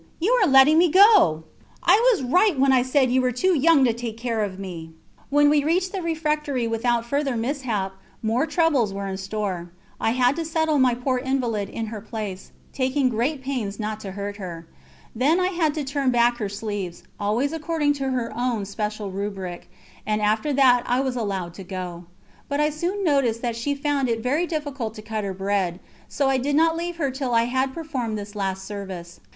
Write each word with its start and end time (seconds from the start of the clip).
you 0.19 0.31
are 0.41 0.47
letting 0.47 0.79
me 0.79 0.89
go! 0.89 1.43
I 1.83 1.93
was 2.11 2.23
right 2.23 2.57
when 2.57 2.71
I 2.73 2.81
said 2.81 3.11
you 3.11 3.21
were 3.21 3.31
too 3.31 3.53
young 3.55 3.85
to 3.85 3.93
take 3.93 4.17
care 4.17 4.41
of 4.43 4.57
me." 4.57 4.93
When 5.29 5.47
we 5.47 5.63
reached 5.63 5.91
the 5.91 6.01
refectory 6.01 6.67
without 6.67 7.05
further 7.05 7.37
mishap, 7.37 7.93
more 8.23 8.47
troubles 8.47 8.91
were 8.91 9.05
in 9.05 9.17
store. 9.17 9.69
I 9.99 10.09
had 10.17 10.35
to 10.37 10.43
settle 10.43 10.79
my 10.79 10.95
poor 10.95 11.19
invalid 11.19 11.69
in 11.69 11.85
her 11.93 12.01
place, 12.01 12.51
taking 12.73 13.09
great 13.09 13.43
pains 13.43 13.79
not 13.79 13.99
to 13.99 14.13
hurt 14.13 14.37
her. 14.37 14.67
Then 15.15 15.39
I 15.39 15.49
had 15.49 15.75
to 15.75 15.83
turn 15.83 16.09
back 16.09 16.37
her 16.37 16.49
sleeves, 16.49 17.03
always 17.19 17.53
according 17.53 17.93
to 18.01 18.09
her 18.09 18.33
own 18.35 18.65
special 18.65 19.11
rubric, 19.11 19.69
and 20.03 20.19
after 20.19 20.51
that 20.51 20.81
I 20.87 20.99
was 20.99 21.15
allowed 21.15 21.53
to 21.53 21.63
go. 21.63 22.05
But 22.49 22.59
I 22.59 22.71
soon 22.71 23.03
noticed 23.03 23.43
that 23.43 23.55
she 23.55 23.75
found 23.75 24.09
it 24.09 24.23
very 24.23 24.47
difficult 24.47 24.95
to 24.95 25.03
cut 25.03 25.23
her 25.23 25.33
bread, 25.35 25.79
so 26.09 26.27
I 26.27 26.39
did 26.39 26.55
not 26.55 26.75
leave 26.75 26.95
her 26.95 27.11
till 27.11 27.35
I 27.35 27.43
had 27.43 27.71
performed 27.71 28.17
this 28.17 28.35
last 28.35 28.65
service. 28.65 29.19